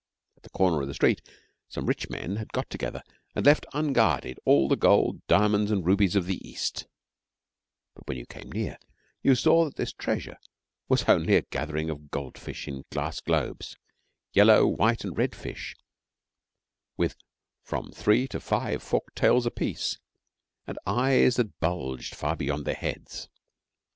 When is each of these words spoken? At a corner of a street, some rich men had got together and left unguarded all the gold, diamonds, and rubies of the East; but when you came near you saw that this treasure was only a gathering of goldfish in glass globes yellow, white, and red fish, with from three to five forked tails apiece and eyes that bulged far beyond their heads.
At 0.35 0.47
a 0.47 0.49
corner 0.49 0.81
of 0.81 0.89
a 0.89 0.95
street, 0.95 1.21
some 1.69 1.85
rich 1.85 2.09
men 2.09 2.37
had 2.37 2.51
got 2.51 2.71
together 2.71 3.03
and 3.35 3.45
left 3.45 3.67
unguarded 3.71 4.39
all 4.45 4.67
the 4.67 4.75
gold, 4.75 5.21
diamonds, 5.27 5.69
and 5.69 5.85
rubies 5.85 6.15
of 6.15 6.25
the 6.25 6.43
East; 6.43 6.87
but 7.93 8.07
when 8.07 8.17
you 8.17 8.25
came 8.25 8.51
near 8.51 8.79
you 9.21 9.35
saw 9.35 9.63
that 9.63 9.75
this 9.75 9.93
treasure 9.93 10.37
was 10.89 11.03
only 11.03 11.35
a 11.35 11.43
gathering 11.43 11.91
of 11.91 12.09
goldfish 12.09 12.67
in 12.67 12.83
glass 12.91 13.19
globes 13.19 13.77
yellow, 14.33 14.65
white, 14.65 15.03
and 15.03 15.19
red 15.19 15.35
fish, 15.35 15.75
with 16.97 17.15
from 17.61 17.91
three 17.91 18.27
to 18.29 18.39
five 18.39 18.81
forked 18.81 19.15
tails 19.15 19.45
apiece 19.45 19.99
and 20.65 20.79
eyes 20.87 21.35
that 21.35 21.59
bulged 21.59 22.15
far 22.15 22.35
beyond 22.35 22.65
their 22.65 22.73
heads. 22.73 23.29